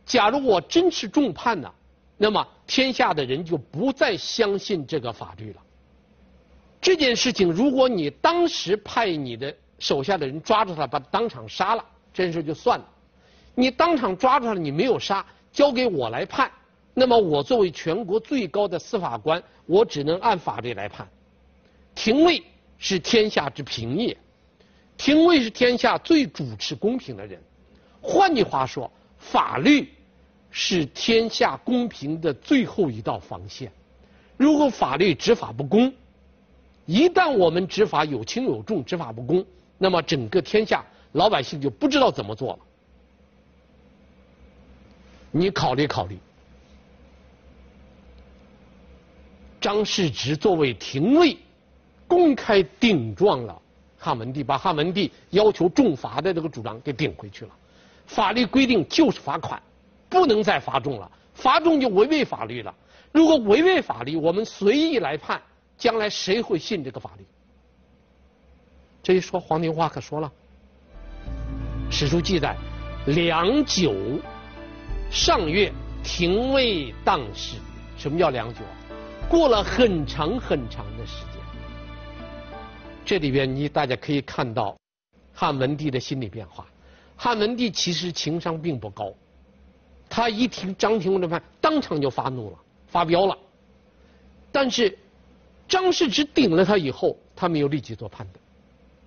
[0.04, 1.72] 假如我真是重判呢？”
[2.22, 5.62] 那么天下的人就不再相信这个法律了。
[6.78, 12.86] 这件事情，如果你当时派你的手下的人抓住他，把他当场杀了，这件事就算了。
[13.54, 16.50] 你当场抓住他，你没有杀，交给我来判，
[16.92, 21.08] 那么我作为全国最高的司法官，我只能按法律来判。
[21.94, 22.42] 廷尉
[22.76, 24.14] 是天下之平也，
[24.98, 27.42] 廷尉是天下最主持公平的人。
[28.02, 29.88] 换句话说，法律。
[30.50, 33.70] 是天下公平的最后一道防线。
[34.36, 35.92] 如果法律执法不公，
[36.86, 39.44] 一旦我们执法有轻有重，执法不公，
[39.78, 42.58] 那么整个天下老百姓就不知道怎么做了。
[45.30, 46.18] 你考虑考虑，
[49.60, 51.36] 张世直作为廷尉，
[52.08, 53.62] 公开顶撞了
[53.96, 57.50] 汉文帝，把汉文帝要求重罚的这个主张给顶回去了。
[58.06, 59.62] 法律规定就是罚款，
[60.10, 62.74] 不能再罚重了，罚重就违背法律了。
[63.12, 65.40] 如果违背法律，我们随意来判，
[65.78, 67.24] 将来谁会信这个法律？
[69.02, 70.30] 这一说，皇帝话可说了。
[71.90, 72.54] 史书记载，
[73.06, 73.94] 良久，
[75.10, 75.72] 上月，
[76.04, 77.56] 廷尉当世。
[77.96, 78.60] 什么叫良久？
[79.28, 81.40] 过了很长很长的时间。
[83.04, 84.76] 这里边你大家可以看到
[85.32, 86.66] 汉文帝的心理变化。
[87.16, 89.12] 汉文帝其实情商并不高，
[90.10, 93.38] 他一听张廷尉的判，当场就发怒了，发飙了。
[94.52, 94.98] 但是
[95.68, 98.42] 张世直顶了他以后，他没有立即做判断，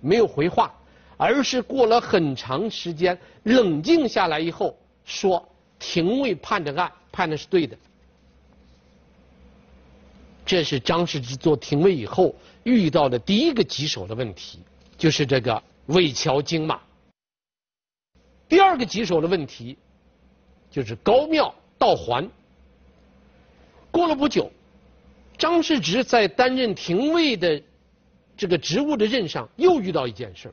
[0.00, 0.74] 没有回话，
[1.18, 5.46] 而是过了很长时间冷静下来以后说
[5.78, 7.76] ：“廷尉判的案判的是对的。”
[10.46, 14.58] 这是张世直做廷尉以后遇到的第一个棘手的问题，
[14.96, 16.80] 就是这个魏桥京马。
[18.48, 19.76] 第二个棘手的问题
[20.74, 22.28] 就是高庙道还。
[23.92, 24.50] 过了不久，
[25.38, 27.62] 张世直在担任廷尉的
[28.36, 30.52] 这个职务的任上，又遇到一件事，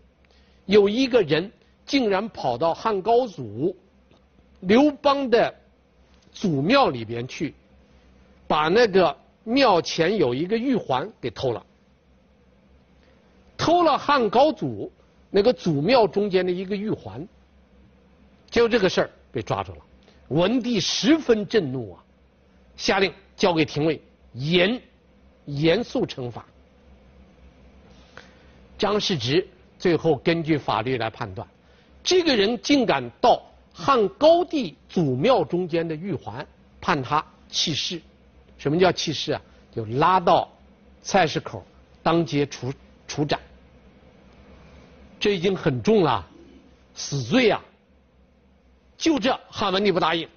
[0.67, 1.51] 有一个人
[1.87, 3.75] 竟然跑到汉高祖
[4.59, 5.51] 刘邦的
[6.31, 7.55] 祖庙里边去，
[8.47, 9.17] 把那个。
[9.43, 11.65] 庙前有一个玉环给偷了，
[13.57, 14.91] 偷了汉高祖
[15.31, 17.27] 那个祖庙中间的一个玉环，
[18.51, 19.79] 就这个事儿被抓住了。
[20.31, 22.03] 文帝十分震怒啊，
[22.77, 24.01] 下令交给廷尉
[24.33, 24.81] 严
[25.45, 26.45] 严肃惩罚。
[28.77, 29.45] 张世直
[29.77, 31.45] 最后根据法律来判断，
[32.01, 36.47] 这个人竟敢到汉高帝祖庙中间的玉环，
[36.79, 38.01] 判他弃市。
[38.57, 39.41] 什么叫弃市啊？
[39.75, 40.49] 就拉到
[41.01, 41.65] 菜市口
[42.01, 42.73] 当街处
[43.07, 43.39] 处斩，
[45.19, 46.25] 这已经很重了，
[46.93, 47.61] 死罪啊！
[49.01, 50.29] 就这，汉文帝不答应。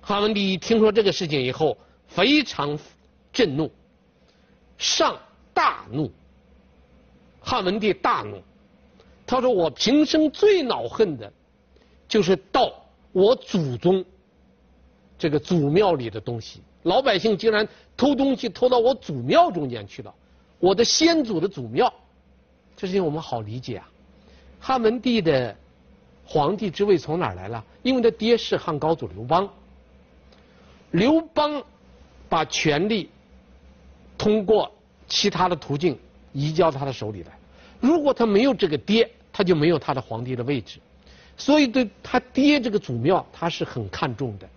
[0.00, 2.78] 汉文帝一听说这个事情以后，非常
[3.32, 3.68] 震怒，
[4.78, 5.18] 上
[5.52, 6.08] 大怒。
[7.40, 8.40] 汉文帝大怒，
[9.26, 11.32] 他说：“我平生最恼恨的，
[12.06, 12.72] 就是盗
[13.10, 14.04] 我祖宗
[15.18, 17.66] 这个祖庙里的东西。”老百姓竟然
[17.96, 20.14] 偷东西偷到我祖庙中间去了，
[20.60, 21.92] 我的先祖的祖庙，
[22.76, 23.90] 这事情我们好理解啊。
[24.60, 25.56] 汉文帝的
[26.32, 27.62] 皇帝之位从哪儿来了？
[27.82, 29.46] 因为他爹是汉高祖刘邦，
[30.92, 31.62] 刘邦
[32.26, 33.10] 把权力
[34.16, 34.72] 通过
[35.06, 35.98] 其他的途径
[36.32, 37.32] 移交他的手里来。
[37.80, 40.78] 如果他没有这个爹，他就没有他的皇帝的位置，
[41.36, 44.48] 所以对他爹这个祖庙他是很看重的，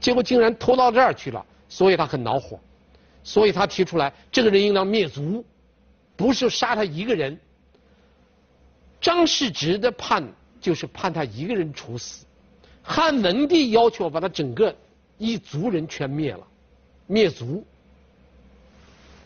[0.00, 1.46] 结果竟然偷到这儿去了。
[1.68, 2.58] 所以他很恼火，
[3.22, 5.44] 所以他提出来，这个人应当灭族，
[6.16, 7.38] 不是杀他一个人。
[9.00, 10.26] 张世直的判
[10.64, 12.24] 就是判他一个人处死，
[12.82, 14.74] 汉文帝要求把他整个
[15.18, 16.46] 一族人全灭了，
[17.06, 17.62] 灭族。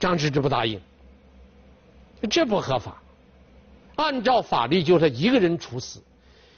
[0.00, 0.80] 张世直不答应，
[2.28, 3.00] 这不合法，
[3.94, 6.02] 按照法律就是他一个人处死，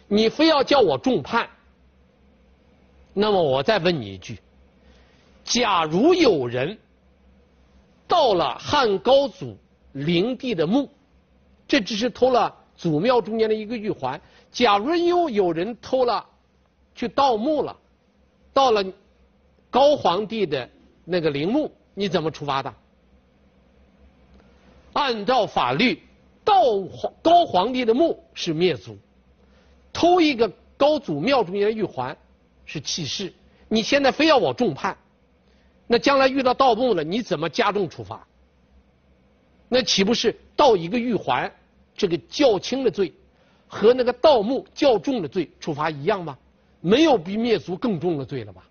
[0.08, 1.50] 你非要叫我重判，
[3.12, 4.38] 那么我再问你一句。
[5.44, 6.78] 假如有人
[8.08, 9.58] 盗了汉高祖
[9.92, 10.88] 灵帝的墓，
[11.68, 14.18] 这只是偷了祖庙中间的一个玉环。
[14.52, 16.26] 假如又有人偷了，
[16.94, 17.76] 去盗墓了，
[18.52, 18.84] 盗了
[19.70, 20.68] 高皇帝的
[21.04, 22.74] 那个陵墓，你怎么处罚他？
[24.92, 26.02] 按照法律，
[26.44, 26.62] 盗
[27.22, 28.98] 高皇帝的墓是灭族，
[29.92, 32.16] 偷一个高祖庙中间的玉环
[32.64, 33.32] 是弃市。
[33.68, 34.96] 你现在非要我重判？
[35.86, 38.26] 那将来遇到盗墓了，你怎么加重处罚？
[39.68, 41.52] 那岂不是盗一个玉环，
[41.96, 43.12] 这个较轻的罪，
[43.72, 46.36] 和那个盗墓较重的罪处罚一样吗？
[46.80, 48.64] 没有比灭族更重的罪了吧？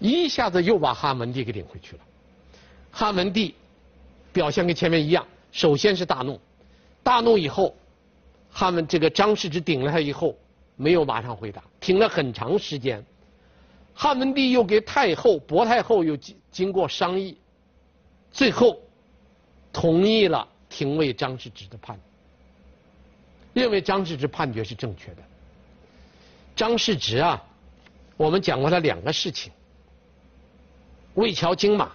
[0.00, 2.02] 一下子又把汉文帝给顶回去了。
[2.90, 3.54] 汉文帝
[4.32, 6.40] 表现跟前面一样，首先是大怒，
[7.04, 7.72] 大怒以后，
[8.50, 10.36] 汉文这个张世之顶了他以后，
[10.74, 13.04] 没有马上回答，停了很长时间。
[13.94, 17.38] 汉文帝又给太后、薄太后又经经过商议，
[18.32, 18.80] 最后
[19.72, 21.98] 同意了廷尉张世直的判，
[23.52, 25.22] 认为张世直判决是正确的。
[26.56, 27.42] 张世直啊，
[28.16, 29.52] 我们讲过他两个事情：
[31.14, 31.92] 魏桥金马，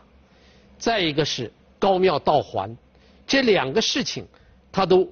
[0.78, 2.78] 再一个是高庙道还，
[3.25, 4.28] 这两个事情
[4.71, 5.11] 他都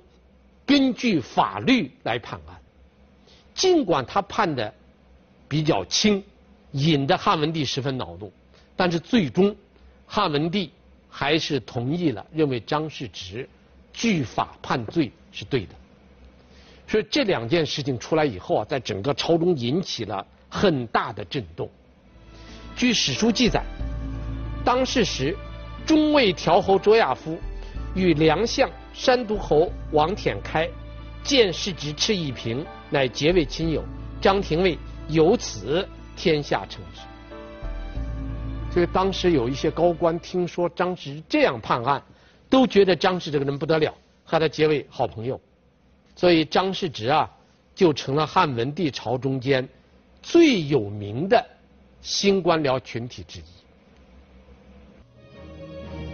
[0.65, 2.61] 根据法律来判案，
[3.55, 4.71] 尽管他判的
[5.47, 6.23] 比较轻。
[6.71, 8.29] 引得汉文帝十分恼怒。
[8.75, 9.55] 但是最终，
[10.05, 10.69] 汉文帝
[11.09, 13.47] 还是同意了，认为张世直
[13.95, 15.73] 据法判罪是对的。
[16.87, 21.67] 所以这两件事情出来以后啊，在整个朝中引起了很大的震动。
[22.75, 23.63] 据史书记载，
[24.63, 25.35] 当世时，
[25.85, 27.39] 中尉调侯卓亚夫
[27.95, 30.69] 与梁相山都侯王舔开
[31.23, 33.83] 见世侄赤一平，乃结为亲友。
[34.21, 34.77] 张廷尉
[35.07, 37.01] 由此天下称之。
[38.71, 42.03] 所以当时有一些高官听说张直这样判案，
[42.49, 43.93] 都觉得张氏这个人不得了，
[44.23, 45.39] 和他结为好朋友。
[46.15, 47.29] 所以张世直啊，
[47.73, 49.67] 就成了汉文帝朝中间
[50.21, 51.45] 最有名的
[52.01, 53.43] 新官僚群体之一。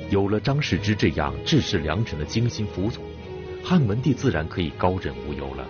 [0.09, 3.03] 有了张世之这样治世良臣的精心辅佐，
[3.63, 5.67] 汉文帝自然可以高枕无忧了。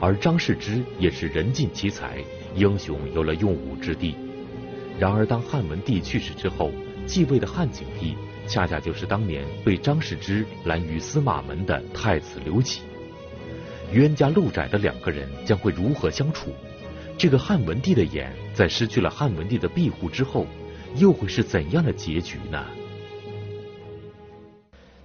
[0.00, 2.24] 而张世之也是人尽其才，
[2.54, 4.16] 英雄有了用武之地。
[4.98, 6.70] 然而，当汉文帝去世之后，
[7.06, 8.16] 继位的汉景帝
[8.50, 12.82] 恰恰就是当年被张世之拦于司马门的太子刘启。
[13.92, 16.50] 冤家路窄的两个人将会如何相处？
[17.16, 20.48] 这个汉文帝的眼在失去了汉文帝的庇护之后，
[20.96, 22.66] 又会是怎样的结局呢？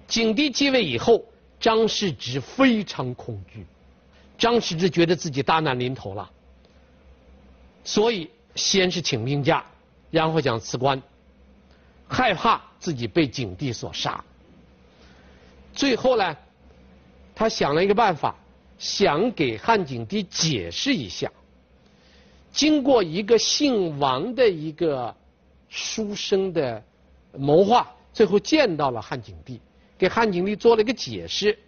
[0.08, 1.24] 景帝继位以后，
[1.60, 3.64] 张世之非常恐惧。
[4.36, 6.28] 张世之觉得自己大难临头了，
[7.84, 9.64] 所以先是请病假，
[10.10, 11.00] 然后想辞官，
[12.08, 14.22] 害怕自己被景帝所杀。
[15.72, 16.36] 最后呢，
[17.34, 18.34] 他想了一个办法，
[18.78, 21.30] 想给汉景帝解释一下。
[22.52, 25.14] 经过一个姓王的一个
[25.68, 26.82] 书生的
[27.36, 29.60] 谋划，最后见到了汉景帝。
[29.98, 31.58] 给汉景帝做了一个解释，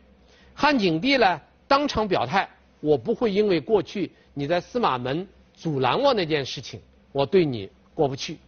[0.54, 2.48] 汉景帝呢当场表态：
[2.80, 6.80] 我不会因为过去你在司马门阻拦我那件事情，
[7.12, 8.38] 我对你过不去。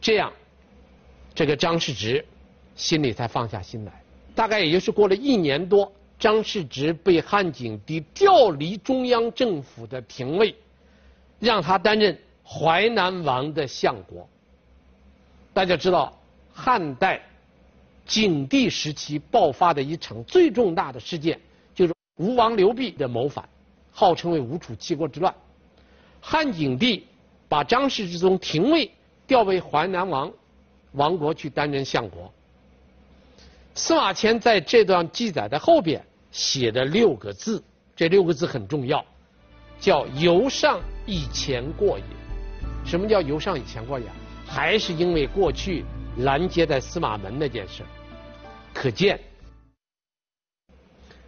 [0.00, 0.32] 这样，
[1.34, 2.24] 这个张世直
[2.74, 4.02] 心里才放下心来。
[4.34, 10.54] 大概也就是过了一年多，张世直被汉景帝调离中央政府的廷尉，
[11.38, 14.28] 让他担任淮南王的相国。
[15.52, 16.18] 大家知道，
[16.52, 17.20] 汉代。
[18.06, 21.38] 景帝时期爆发的一场最重大的事件，
[21.72, 23.48] 就是吴王刘濞的谋反，
[23.92, 25.32] 号称为吴楚七国之乱。
[26.20, 27.06] 汉景帝
[27.48, 28.90] 把张世之从廷尉
[29.28, 30.32] 调为淮南王
[30.92, 32.32] 王国去担任相国。
[33.74, 37.62] 司马迁在这段记载的后边写的六个字，
[37.94, 39.04] 这六个字很重要，
[39.78, 42.04] 叫“由上以前过也”。
[42.84, 44.06] 什么叫“由上以前过也”？
[44.46, 45.84] 还是因为过去
[46.18, 47.84] 拦截在司马门那件事。
[48.74, 49.18] 可见，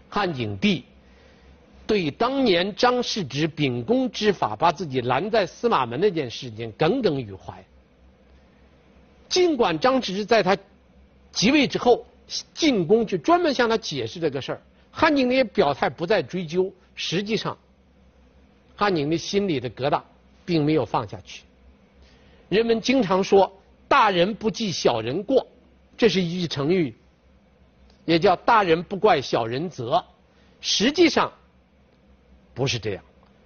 [0.09, 0.85] 汉景帝
[1.87, 7.65] 对当年张世直秉公执法把自己拦在司马门那件事情耿耿于怀。
[9.33, 10.55] 尽管张世直在他
[11.33, 12.05] 即位之后
[12.53, 14.61] 进宫去专门向他解释这个事儿，
[14.91, 16.71] 汉景帝也表态不再追究。
[16.95, 17.57] 实际上，
[18.77, 20.03] 汉景帝心里的疙瘩
[20.45, 21.45] 并没有放下去。
[22.51, 23.51] 人们经常说
[23.89, 25.47] “大人不记小人过”，
[25.97, 26.95] 这是一句成语。
[28.05, 30.05] 也叫大人不怪小人责，
[30.61, 31.33] 实际上
[32.53, 33.03] 不是这样，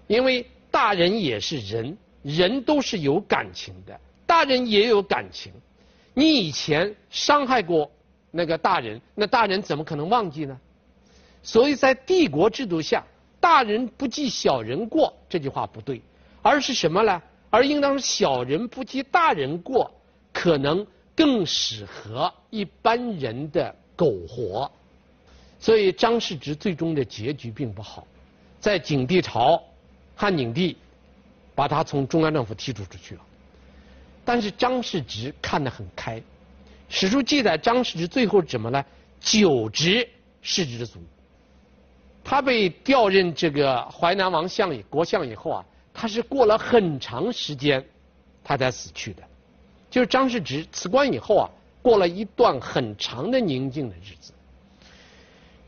[0.08, 5.52] 因为大人也是人，人都是有感情的，大人也有感情。
[6.18, 7.90] 你以前伤害过
[8.30, 10.58] 那个大人，那大人怎么可能忘记呢？
[11.42, 13.04] 所以在帝国制度下
[13.38, 16.00] ，“大人不记小人过”这句话不对，
[16.40, 17.22] 而是什么呢？
[17.50, 19.90] 而应当是“小人不记大人过”，
[20.32, 23.76] 可能更适合一般人的。
[23.98, 24.70] 苟活，
[25.58, 28.06] 所以张世直最终的结局并不好。
[28.60, 29.58] 在景帝朝，
[30.14, 30.76] 汉景帝
[31.54, 33.22] 把他从中央政府踢出出去了。
[34.26, 36.20] 但是张世直看得很开，
[36.90, 38.84] 史书记载张世直最后怎么呢？
[39.20, 40.06] 久执
[40.42, 41.00] 世之族。
[42.22, 45.64] 他被调任这个淮南王相以国相以后啊，
[45.94, 47.82] 他是过了很长时间，
[48.44, 49.22] 他才死去的。
[49.90, 51.48] 就是张世直辞官以后啊。
[51.82, 54.32] 过了一段很长的宁静的日子，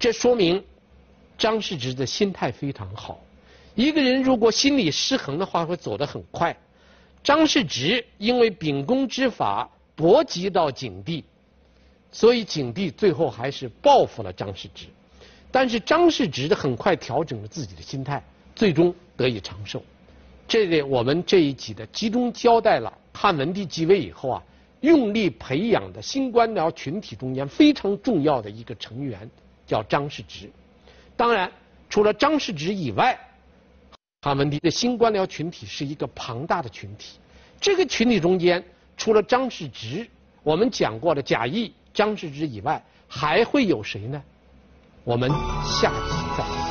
[0.00, 0.64] 这说明
[1.38, 3.20] 张世直的心态非常好。
[3.76, 6.56] 一个人如果心理失衡的话，会走得很快。
[7.22, 11.24] 张世直因为秉公执法，波及到景帝，
[12.10, 14.86] 所以景帝最后还是报复了张世直。
[15.50, 18.22] 但是张世直很快调整了自己的心态，
[18.54, 19.82] 最终得以长寿。
[20.46, 24.42] 这里我们这一集的集中交代了汉文帝继位以后啊。
[24.80, 29.28] 用力培养的新官僚群体中间非常重要的一个成员
[29.66, 30.48] 叫张世直。
[31.16, 31.50] 当然，
[31.90, 33.18] 除了张世直以外，
[34.28, 37.18] 汉文帝的新官僚群体是一个庞大的群体。
[37.58, 38.62] 这个群体中间，
[38.94, 40.06] 除了张世直，
[40.42, 44.22] 我们讲过的贾谊、张世直以外，还会有谁呢？
[45.02, 45.30] 我们
[45.64, 46.67] 下集再。